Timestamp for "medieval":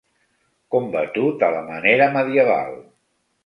2.19-2.77